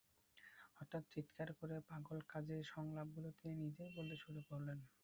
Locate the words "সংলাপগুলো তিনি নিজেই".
2.71-3.91